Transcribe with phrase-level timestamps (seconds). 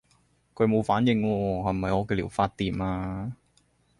[0.55, 3.37] 佢冇反應喎，係咪我嘅療法掂啊？